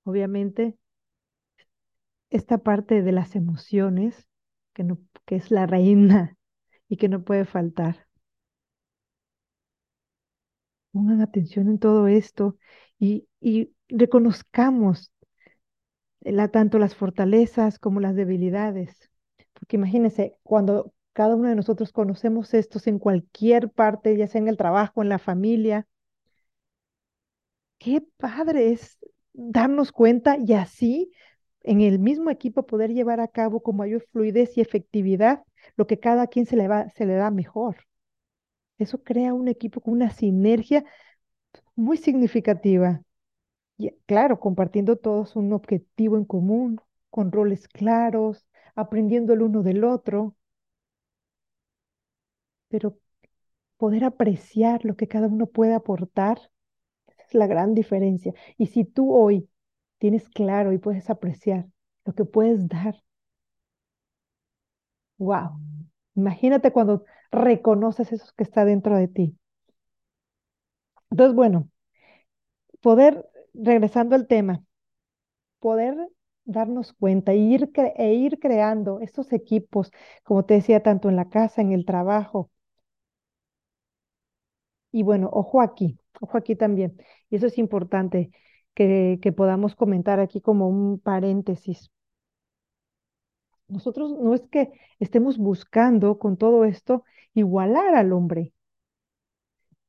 Obviamente, 0.04 0.76
esta 2.30 2.56
parte 2.58 3.02
de 3.02 3.12
las 3.12 3.36
emociones, 3.36 4.26
que, 4.74 4.82
no, 4.84 4.98
que 5.26 5.36
es 5.36 5.50
la 5.50 5.66
reina 5.66 6.36
y 6.88 6.96
que 6.96 7.08
no 7.08 7.22
puede 7.24 7.44
faltar. 7.44 8.06
Pongan 10.92 11.20
atención 11.22 11.68
en 11.68 11.78
todo 11.78 12.08
esto 12.08 12.56
y, 12.98 13.26
y 13.40 13.72
reconozcamos 13.88 15.12
la, 16.20 16.48
tanto 16.48 16.78
las 16.78 16.94
fortalezas 16.94 17.78
como 17.78 18.00
las 18.00 18.14
debilidades. 18.14 19.10
Porque 19.54 19.76
imagínense, 19.76 20.36
cuando 20.42 20.92
cada 21.12 21.34
uno 21.36 21.48
de 21.48 21.56
nosotros 21.56 21.92
conocemos 21.92 22.54
estos 22.54 22.86
en 22.86 22.98
cualquier 22.98 23.70
parte, 23.70 24.16
ya 24.16 24.26
sea 24.28 24.40
en 24.40 24.48
el 24.48 24.56
trabajo, 24.56 25.02
en 25.02 25.08
la 25.08 25.18
familia, 25.18 25.86
qué 27.78 28.02
padre 28.18 28.72
es 28.72 28.98
darnos 29.32 29.92
cuenta 29.92 30.36
y 30.38 30.52
así 30.54 31.12
en 31.62 31.80
el 31.80 31.98
mismo 31.98 32.30
equipo 32.30 32.66
poder 32.66 32.92
llevar 32.92 33.20
a 33.20 33.28
cabo 33.28 33.62
con 33.62 33.76
mayor 33.76 34.02
fluidez 34.12 34.56
y 34.56 34.60
efectividad 34.60 35.44
lo 35.76 35.86
que 35.86 35.98
cada 36.00 36.26
quien 36.28 36.46
se 36.46 36.56
le 36.56 36.68
va, 36.68 36.88
se 36.90 37.06
le 37.06 37.14
da 37.14 37.30
mejor. 37.30 37.76
Eso 38.78 39.02
crea 39.02 39.34
un 39.34 39.48
equipo 39.48 39.80
con 39.80 39.94
una 39.94 40.10
sinergia 40.10 40.84
muy 41.76 41.96
significativa. 41.96 43.02
Y 43.78 43.90
claro, 44.06 44.40
compartiendo 44.40 44.96
todos 44.96 45.36
un 45.36 45.52
objetivo 45.52 46.16
en 46.16 46.24
común, 46.24 46.80
con 47.10 47.32
roles 47.32 47.68
claros, 47.68 48.46
aprendiendo 48.74 49.32
el 49.34 49.42
uno 49.42 49.62
del 49.62 49.84
otro, 49.84 50.36
pero 52.68 52.98
poder 53.78 54.04
apreciar 54.04 54.84
lo 54.84 54.96
que 54.96 55.08
cada 55.08 55.28
uno 55.28 55.46
puede 55.46 55.74
aportar 55.74 56.50
es 57.28 57.34
la 57.34 57.46
gran 57.46 57.74
diferencia. 57.74 58.34
Y 58.56 58.66
si 58.66 58.84
tú 58.84 59.14
hoy 59.14 59.48
tienes 59.98 60.28
claro 60.28 60.72
y 60.72 60.78
puedes 60.78 61.10
apreciar 61.10 61.66
lo 62.04 62.14
que 62.14 62.24
puedes 62.24 62.68
dar, 62.68 62.96
wow, 65.18 65.50
imagínate 66.16 66.72
cuando 66.72 67.04
reconoces 67.30 68.12
eso 68.12 68.32
que 68.36 68.42
está 68.44 68.64
dentro 68.64 68.96
de 68.96 69.08
ti. 69.08 69.38
Entonces, 71.10 71.34
bueno, 71.34 71.68
poder, 72.80 73.24
regresando 73.54 74.14
al 74.16 74.26
tema, 74.26 74.62
poder 75.60 75.96
darnos 76.44 76.92
cuenta 76.94 77.32
e 77.32 77.36
ir, 77.38 77.70
e 77.96 78.14
ir 78.14 78.38
creando 78.40 79.00
estos 79.00 79.32
equipos, 79.32 79.92
como 80.24 80.44
te 80.46 80.54
decía, 80.54 80.82
tanto 80.82 81.08
en 81.08 81.16
la 81.16 81.28
casa, 81.30 81.62
en 81.62 81.72
el 81.72 81.84
trabajo. 81.86 82.50
Y 84.92 85.02
bueno, 85.02 85.30
ojo 85.32 85.60
aquí, 85.62 85.98
ojo 86.20 86.36
aquí 86.38 86.56
también. 86.56 86.96
Y 87.30 87.36
eso 87.36 87.46
es 87.46 87.58
importante 87.58 88.30
que, 88.74 89.18
que 89.22 89.32
podamos 89.32 89.74
comentar 89.76 90.20
aquí 90.20 90.40
como 90.40 90.68
un 90.68 90.98
paréntesis. 91.00 91.90
Nosotros 93.68 94.12
no 94.18 94.34
es 94.34 94.42
que 94.50 94.72
estemos 94.98 95.38
buscando 95.38 96.18
con 96.18 96.36
todo 96.36 96.64
esto 96.64 97.04
igualar 97.34 97.94
al 97.94 98.12
hombre. 98.12 98.52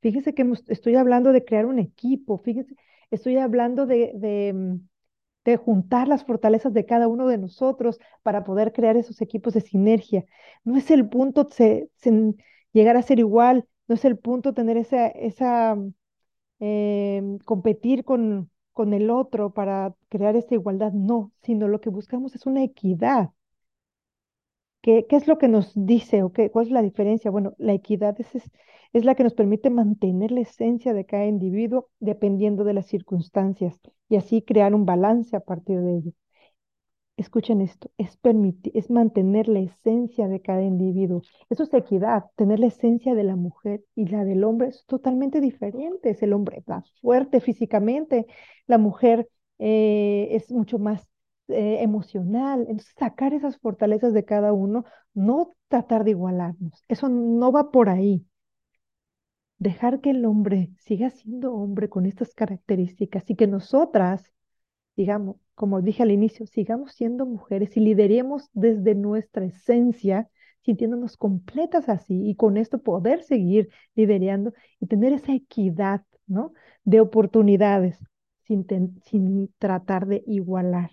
Fíjese 0.01 0.33
que 0.33 0.49
estoy 0.67 0.95
hablando 0.95 1.31
de 1.33 1.43
crear 1.43 1.65
un 1.65 1.79
equipo, 1.79 2.37
fíjese, 2.39 2.75
estoy 3.11 3.37
hablando 3.37 3.85
de, 3.85 4.53
mm, 4.53 4.87
de 5.45 5.57
juntar 5.57 6.07
las 6.07 6.25
fortalezas 6.25 6.73
de 6.73 6.85
cada 6.85 7.07
uno 7.07 7.27
de 7.27 7.37
nosotros 7.37 7.99
para 8.23 8.43
poder 8.43 8.73
crear 8.73 8.97
esos 8.97 9.21
equipos 9.21 9.53
de 9.53 9.61
sinergia. 9.61 10.25
No 10.63 10.77
es 10.77 10.91
el 10.91 11.09
punto 11.09 11.49
llegar 12.73 12.97
a 12.97 13.01
ser 13.01 13.19
igual, 13.19 13.67
no 13.87 13.95
es 13.95 14.05
el 14.05 14.17
punto 14.17 14.53
tener 14.53 14.77
esa, 14.77 15.07
esa 15.07 15.77
em, 16.59 17.37
competir 17.39 18.03
con, 18.05 18.49
con 18.73 18.93
el 18.93 19.09
otro 19.09 19.53
para 19.53 19.95
crear 20.09 20.35
esta 20.35 20.55
igualdad, 20.55 20.91
no, 20.93 21.31
sino 21.43 21.67
lo 21.67 21.81
que 21.81 21.89
buscamos 21.89 22.35
es 22.35 22.45
una 22.45 22.63
equidad. 22.63 23.31
¿Qué, 24.81 25.05
qué 25.09 25.15
es 25.17 25.27
lo 25.27 25.37
que 25.37 25.47
nos 25.47 25.71
dice 25.75 26.23
o 26.23 26.31
qué, 26.33 26.51
cuál 26.51 26.65
es 26.67 26.71
la 26.71 26.81
diferencia? 26.81 27.31
Bueno, 27.31 27.53
la 27.57 27.73
equidad 27.73 28.19
es, 28.19 28.33
es, 28.35 28.49
es 28.93 29.05
la 29.05 29.15
que 29.15 29.23
nos 29.23 29.33
permite 29.33 29.69
mantener 29.69 30.31
la 30.31 30.41
esencia 30.41 30.93
de 30.93 31.05
cada 31.05 31.25
individuo 31.25 31.89
dependiendo 31.99 32.63
de 32.63 32.73
las 32.73 32.87
circunstancias 32.87 33.79
y 34.09 34.15
así 34.17 34.41
crear 34.41 34.73
un 34.73 34.85
balance 34.85 35.35
a 35.35 35.41
partir 35.41 35.79
de 35.81 35.97
ello. 35.97 36.11
Escuchen 37.19 37.59
esto, 37.59 37.91
es 37.97 38.15
permitir, 38.15 38.71
es 38.77 38.89
mantener 38.89 39.49
la 39.49 39.59
esencia 39.59 40.29
de 40.29 40.41
cada 40.41 40.63
individuo. 40.63 41.21
Eso 41.49 41.63
es 41.63 41.73
equidad, 41.73 42.25
tener 42.37 42.59
la 42.61 42.67
esencia 42.67 43.13
de 43.13 43.25
la 43.25 43.35
mujer 43.35 43.83
y 43.93 44.05
la 44.07 44.23
del 44.23 44.45
hombre 44.45 44.69
es 44.69 44.85
totalmente 44.85 45.41
diferente. 45.41 46.17
El 46.21 46.31
hombre 46.31 46.63
más 46.65 46.89
fuerte 47.01 47.41
físicamente, 47.41 48.25
la 48.67 48.77
mujer 48.77 49.29
eh, 49.57 50.29
es 50.31 50.49
mucho 50.49 50.79
más 50.79 51.05
eh, 51.49 51.79
emocional. 51.81 52.61
Entonces, 52.61 52.95
sacar 52.97 53.33
esas 53.33 53.57
fortalezas 53.57 54.13
de 54.13 54.23
cada 54.23 54.53
uno, 54.53 54.85
no 55.13 55.55
tratar 55.67 56.05
de 56.05 56.11
igualarnos. 56.11 56.85
Eso 56.87 57.09
no 57.09 57.51
va 57.51 57.69
por 57.71 57.89
ahí. 57.89 58.25
Dejar 59.57 59.99
que 59.99 60.11
el 60.11 60.23
hombre 60.25 60.71
siga 60.77 61.09
siendo 61.09 61.53
hombre 61.53 61.89
con 61.89 62.05
estas 62.05 62.33
características 62.33 63.29
y 63.29 63.35
que 63.35 63.45
nosotras 63.47 64.31
digamos, 64.95 65.37
como 65.55 65.81
dije 65.81 66.03
al 66.03 66.11
inicio, 66.11 66.45
sigamos 66.47 66.93
siendo 66.93 67.25
mujeres 67.25 67.75
y 67.77 67.81
lideremos 67.81 68.49
desde 68.53 68.95
nuestra 68.95 69.45
esencia 69.45 70.29
sintiéndonos 70.61 71.17
completas 71.17 71.89
así 71.89 72.29
y 72.29 72.35
con 72.35 72.57
esto 72.57 72.79
poder 72.79 73.23
seguir 73.23 73.69
liderando 73.95 74.53
y 74.79 74.87
tener 74.87 75.13
esa 75.13 75.33
equidad, 75.33 76.03
¿no? 76.27 76.53
De 76.83 76.99
oportunidades 77.01 77.97
sin, 78.45 78.65
sin 79.03 79.53
tratar 79.57 80.05
de 80.07 80.23
igualar. 80.27 80.91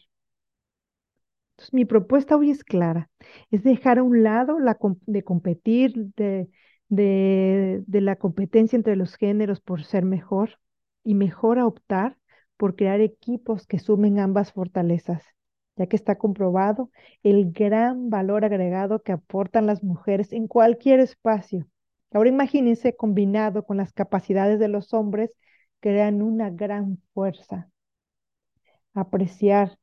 Entonces, 1.53 1.75
mi 1.75 1.85
propuesta 1.85 2.37
hoy 2.37 2.51
es 2.51 2.65
clara, 2.65 3.09
es 3.51 3.63
dejar 3.63 3.99
a 3.99 4.03
un 4.03 4.23
lado 4.23 4.59
la 4.61 4.77
de 5.07 5.23
competir, 5.25 5.93
de, 6.17 6.49
de, 6.89 7.83
de 7.87 8.01
la 8.03 8.17
competencia 8.17 8.77
entre 8.77 8.97
los 8.97 9.17
géneros 9.17 9.61
por 9.61 9.83
ser 9.85 10.05
mejor 10.05 10.59
y 11.03 11.15
mejor 11.15 11.59
a 11.59 11.67
optar 11.67 12.19
por 12.57 12.77
crear 12.77 13.01
equipos 13.01 13.67
que 13.67 13.79
sumen 13.79 14.19
ambas 14.19 14.53
fortalezas, 14.53 15.23
ya 15.77 15.87
que 15.87 15.97
está 15.97 16.17
comprobado 16.19 16.91
el 17.23 17.53
gran 17.53 18.11
valor 18.11 18.45
agregado 18.45 19.03
que 19.03 19.13
aportan 19.13 19.67
las 19.67 19.83
mujeres 19.83 20.33
en 20.33 20.49
cualquier 20.49 21.01
espacio. 21.01 21.67
Ahora 22.13 22.31
imagínense 22.31 22.97
combinado 22.97 23.65
con 23.65 23.77
las 23.77 23.93
capacidades 23.93 24.59
de 24.59 24.69
los 24.69 24.95
hombres, 24.95 25.37
crean 25.81 26.23
una 26.23 26.51
gran 26.51 26.99
fuerza. 27.13 27.69
Apreciar 28.95 29.79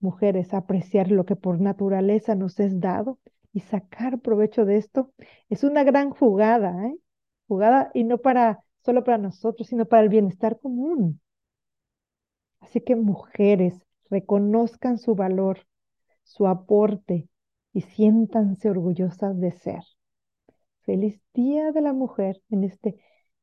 mujeres, 0.00 0.54
apreciar 0.54 1.10
lo 1.10 1.24
que 1.24 1.36
por 1.36 1.60
naturaleza 1.60 2.34
nos 2.34 2.58
es 2.60 2.80
dado 2.80 3.18
y 3.52 3.60
sacar 3.60 4.20
provecho 4.20 4.64
de 4.64 4.76
esto 4.76 5.12
es 5.48 5.64
una 5.64 5.84
gran 5.84 6.10
jugada, 6.10 6.86
¿eh? 6.88 6.96
Jugada 7.48 7.90
y 7.94 8.04
no 8.04 8.18
para 8.18 8.64
solo 8.84 9.04
para 9.04 9.18
nosotros, 9.18 9.68
sino 9.68 9.86
para 9.86 10.02
el 10.02 10.08
bienestar 10.08 10.58
común. 10.60 11.20
Así 12.64 12.80
que 12.80 12.96
mujeres, 12.96 13.74
reconozcan 14.08 14.96
su 14.96 15.14
valor, 15.14 15.66
su 16.22 16.46
aporte 16.46 17.28
y 17.74 17.82
siéntanse 17.82 18.70
orgullosas 18.70 19.38
de 19.38 19.52
ser. 19.52 19.82
Feliz 20.80 21.20
Día 21.34 21.72
de 21.72 21.82
la 21.82 21.92
Mujer 21.92 22.40
en 22.48 22.64
este 22.64 22.96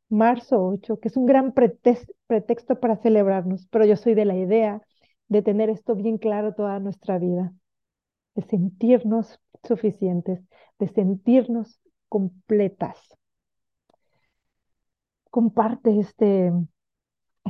marzo 0.10 0.66
8, 0.66 1.00
que 1.00 1.08
es 1.08 1.18
un 1.18 1.28
gran 1.28 1.54
pretexto 1.54 2.80
para 2.80 2.98
celebrarnos, 2.98 3.68
pero 3.68 3.86
yo 3.86 3.96
soy 3.96 4.16
de 4.16 4.26
la 4.26 4.36
idea 4.36 4.82
de 5.28 5.44
tener 5.44 5.70
esto 5.70 5.96
bien 5.96 6.18
claro 6.18 6.56
toda 6.56 6.80
nuestra 6.80 7.20
vida, 7.20 7.54
de 8.34 8.42
sentirnos 8.42 9.40
suficientes, 9.64 10.42
de 10.80 10.88
sentirnos 10.88 11.80
completas. 12.10 12.98
Comparte 15.30 16.00
este, 16.00 16.52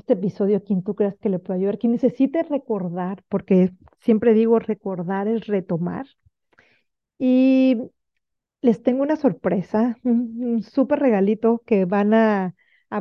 este 0.01 0.13
episodio 0.13 0.57
a 0.57 0.61
quien 0.61 0.83
tú 0.83 0.95
creas 0.95 1.15
que 1.17 1.29
le 1.29 1.39
puede 1.39 1.59
ayudar, 1.59 1.77
quien 1.79 1.93
necesite 1.93 2.43
recordar, 2.43 3.23
porque 3.29 3.71
siempre 3.99 4.33
digo 4.33 4.59
recordar 4.59 5.27
es 5.27 5.47
retomar. 5.47 6.07
Y 7.17 7.77
les 8.61 8.81
tengo 8.83 9.03
una 9.03 9.15
sorpresa, 9.15 9.97
un, 10.03 10.63
súper 10.63 10.99
regalito 10.99 11.63
que 11.65 11.85
van 11.85 12.13
a, 12.13 12.55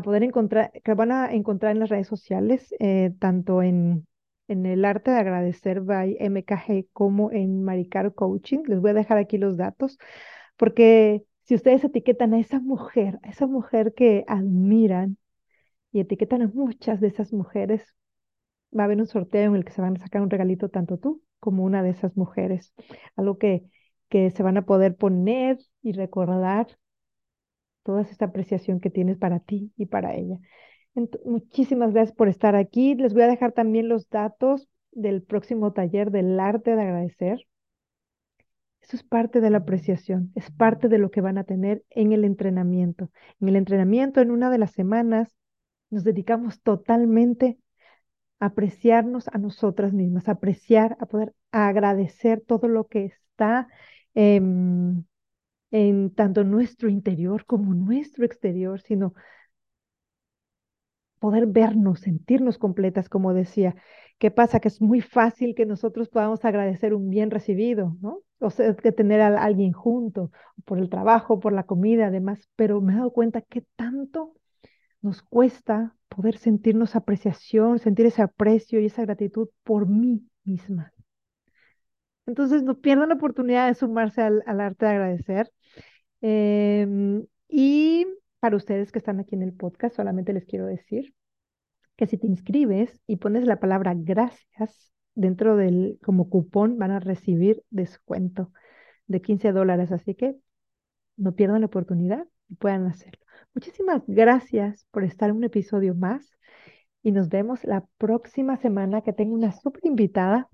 poder 0.04 0.23
encontrar, 0.23 0.73
que 0.85 0.95
van 0.95 1.12
a 1.12 1.33
encontrar 1.33 1.73
en 1.73 1.80
las 1.80 1.88
redes 1.88 2.07
sociales, 2.07 2.75
eh, 2.78 3.12
tanto 3.19 3.62
en 3.62 4.07
en 4.50 4.66
el 4.66 4.85
arte 4.85 5.12
de 5.12 5.19
agradecer 5.19 5.80
by 5.80 6.16
MKG 6.21 6.88
como 6.92 7.30
en 7.30 7.62
Maricar 7.62 8.14
Coaching. 8.14 8.62
Les 8.66 8.80
voy 8.80 8.90
a 8.90 8.95
dejar 8.95 9.19
aquí 9.19 9.38
los 9.38 9.57
datos, 9.57 9.99
porque 10.57 11.25
si 11.45 11.54
ustedes 11.54 11.85
etiquetan 11.85 12.35
a 12.35 12.40
esa 12.40 12.61
mujer, 12.61 13.21
a 13.23 13.30
esa 13.30 13.47
mujer 13.47 13.95
que 13.95 14.25
admiran 14.26 15.19
y 15.93 16.01
etiquetan 16.01 16.43
a 16.43 16.49
muchas 16.49 17.01
de 17.01 17.09
esas 17.09 17.33
mujeres, 17.33 17.85
va 18.77 18.83
a 18.83 18.87
haber 18.87 18.99
un 18.99 19.07
sorteo 19.07 19.51
en 19.51 19.57
el 19.57 19.65
que 19.65 19.73
se 19.73 19.81
van 19.81 19.97
a 19.97 20.01
sacar 20.01 20.23
un 20.23 20.31
regalito 20.31 20.69
tanto 20.69 20.99
tú 20.99 21.23
como 21.41 21.65
una 21.65 21.83
de 21.83 21.91
esas 21.91 22.17
mujeres, 22.17 22.75
algo 23.17 23.39
que, 23.39 23.65
que 24.09 24.31
se 24.31 24.43
van 24.43 24.57
a 24.57 24.67
poder 24.67 24.97
poner 24.97 25.59
y 25.83 25.93
recordar 25.93 26.67
toda 27.83 28.03
esta 28.03 28.27
apreciación 28.27 28.81
que 28.81 28.91
tienes 28.91 29.19
para 29.19 29.41
ti 29.41 29.73
y 29.76 29.87
para 29.87 30.15
ella 30.15 30.39
muchísimas 31.25 31.93
gracias 31.93 32.17
por 32.17 32.29
estar 32.29 32.57
aquí. 32.57 32.95
Les 32.95 33.15
voy 33.15 33.23
a 33.23 33.29
dejar 33.29 33.53
también 33.53 33.89
los 33.89 34.09
datos 34.11 34.69
del 34.93 35.23
próximo 35.23 35.73
taller 35.73 36.11
del 36.11 36.39
arte 36.41 36.75
de 36.75 36.83
agradecer. 36.83 37.47
Eso 38.81 38.97
es 38.97 39.03
parte 39.03 39.41
de 39.41 39.50
la 39.50 39.59
apreciación, 39.59 40.33
es 40.35 40.50
parte 40.50 40.89
de 40.89 40.99
lo 40.99 41.11
que 41.11 41.21
van 41.21 41.39
a 41.39 41.45
tener 41.45 41.85
en 41.91 42.13
el 42.13 42.25
entrenamiento. 42.25 43.11
En 43.41 43.49
el 43.49 43.57
entrenamiento, 43.57 44.21
en 44.21 44.31
una 44.31 44.50
de 44.50 44.59
las 44.59 44.73
semanas, 44.73 45.37
nos 45.91 46.05
dedicamos 46.05 46.61
totalmente 46.63 47.59
a 48.39 48.47
apreciarnos 48.47 49.29
a 49.29 49.39
nosotras 49.39 49.93
mismas, 49.93 50.29
a 50.29 50.33
apreciar, 50.33 50.97
a 51.00 51.07
poder 51.07 51.35
agradecer 51.53 52.43
todo 52.47 52.69
lo 52.69 52.87
que 52.87 53.05
está 53.07 53.69
en 54.15 55.07
tanto 56.15 56.45
nuestro 56.45 56.89
interior 56.89 57.45
como 57.47 57.75
nuestro 57.75 58.25
exterior, 58.25 58.81
sino 58.81 59.15
poder 61.19 61.47
vernos, 61.47 62.00
sentirnos 62.00 62.59
completas, 62.59 63.09
como 63.09 63.35
decía. 63.35 63.75
¿Qué 64.19 64.31
pasa? 64.31 64.61
Que 64.61 64.69
es 64.69 64.81
muy 64.81 65.00
fácil 65.00 65.55
que 65.55 65.67
nosotros 65.67 66.09
podamos 66.09 66.45
agradecer 66.45 66.93
un 66.95 67.09
bien 67.09 67.31
recibido, 67.31 67.97
¿no? 68.00 68.21
O 68.39 68.50
sea, 68.50 68.75
que 68.75 68.93
tener 68.93 69.21
a 69.21 69.43
alguien 69.43 69.73
junto, 69.73 70.31
por 70.65 70.79
el 70.79 70.89
trabajo, 70.91 71.41
por 71.41 71.53
la 71.53 71.65
comida, 71.65 72.07
además, 72.07 72.49
pero 72.57 72.81
me 72.81 72.93
he 72.93 72.97
dado 72.97 73.13
cuenta 73.13 73.43
que 73.43 73.63
tanto 73.76 74.35
nos 75.02 75.23
cuesta 75.23 75.95
poder 76.08 76.39
sentirnos 76.39 76.97
apreciación, 76.97 77.78
sentir 77.78 78.06
ese 78.06 78.23
aprecio 78.23 78.80
y 78.80 78.86
esa 78.86 79.02
gratitud 79.02 79.49
por 79.65 79.89
mí 79.89 80.23
misma. 80.45 80.93
Entonces, 82.26 82.63
no 82.63 82.78
pierdan 82.78 83.08
la 83.08 83.15
oportunidad 83.17 83.69
de 83.69 83.75
sumarse 83.75 84.23
al, 84.23 84.43
arte 84.47 84.86
de 84.86 84.93
agradecer. 84.93 85.52
Em, 86.21 87.26
y 87.49 88.06
para 88.41 88.56
ustedes 88.56 88.93
que 88.93 88.99
están 88.99 89.21
aquí 89.21 89.34
en 89.34 89.43
el 89.43 89.52
podcast, 89.52 89.97
solamente 89.97 90.32
les 90.32 90.45
quiero 90.45 90.67
decir 90.67 91.15
que 91.97 92.06
si 92.06 92.19
te 92.19 92.26
inscribes 92.26 93.00
y 93.06 93.17
pones 93.17 93.45
la 93.47 93.60
palabra 93.60 93.95
gracias 93.97 94.93
dentro 95.15 95.56
del 95.56 95.99
como 96.02 96.30
cupón, 96.30 96.78
van 96.78 96.93
a 96.93 97.00
recibir 97.00 97.63
descuento 97.71 98.52
de 99.06 99.21
15 99.21 99.52
dólares. 99.52 99.93
Así 99.93 100.15
que 100.15 100.36
no 101.17 101.34
pierdan 101.34 101.60
la 101.60 101.67
oportunidad 101.67 102.26
puedan 102.58 102.86
hacerlo. 102.86 103.21
Muchísimas 103.54 104.02
gracias 104.06 104.86
por 104.91 105.04
estar 105.04 105.30
en 105.30 105.36
un 105.36 105.45
episodio 105.45 105.95
más 105.95 106.30
y 107.02 107.13
nos 107.13 107.28
vemos 107.28 107.65
la 107.65 107.86
próxima 107.99 108.56
semana 108.58 109.02
que 109.02 109.13
tengo 109.13 109.34
una 109.34 109.52
súper 109.52 109.86
invitada 109.86 110.49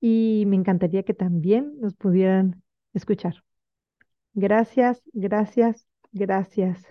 y 0.00 0.44
me 0.46 0.56
encantaría 0.56 1.02
que 1.04 1.14
también 1.14 1.74
nos 1.80 1.94
pudieran 1.94 2.62
escuchar. 2.94 3.34
Gracias, 4.34 5.02
gracias, 5.12 5.86
Gracias. 6.12 6.84